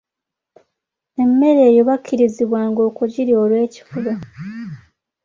Emmere 1.21 1.61
eyo 1.69 1.81
bakkirizibwanga 1.89 2.81
okugirya 2.89 3.35
olw’ekifuba. 3.43 4.13